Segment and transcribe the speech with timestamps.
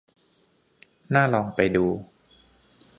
[1.13, 1.85] น่าลองไปดู